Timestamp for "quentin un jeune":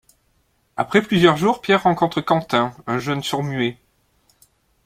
2.21-3.21